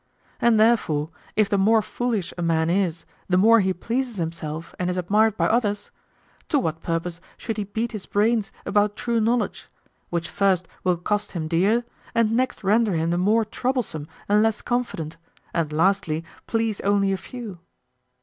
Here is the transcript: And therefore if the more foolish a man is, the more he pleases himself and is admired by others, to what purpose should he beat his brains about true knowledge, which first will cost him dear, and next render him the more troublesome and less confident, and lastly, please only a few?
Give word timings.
And 0.39 0.59
therefore 0.59 1.11
if 1.35 1.47
the 1.47 1.59
more 1.59 1.83
foolish 1.83 2.33
a 2.35 2.41
man 2.41 2.71
is, 2.71 3.05
the 3.29 3.37
more 3.37 3.59
he 3.59 3.71
pleases 3.71 4.15
himself 4.17 4.73
and 4.79 4.89
is 4.89 4.97
admired 4.97 5.37
by 5.37 5.45
others, 5.45 5.91
to 6.49 6.57
what 6.57 6.81
purpose 6.81 7.21
should 7.37 7.57
he 7.57 7.65
beat 7.65 7.91
his 7.91 8.07
brains 8.07 8.51
about 8.65 8.95
true 8.95 9.21
knowledge, 9.21 9.69
which 10.09 10.27
first 10.27 10.67
will 10.83 10.97
cost 10.97 11.33
him 11.33 11.47
dear, 11.47 11.85
and 12.15 12.31
next 12.31 12.63
render 12.63 12.93
him 12.93 13.11
the 13.11 13.17
more 13.19 13.45
troublesome 13.45 14.07
and 14.27 14.41
less 14.41 14.63
confident, 14.63 15.17
and 15.53 15.71
lastly, 15.71 16.25
please 16.47 16.81
only 16.81 17.11
a 17.13 17.17
few? 17.17 17.59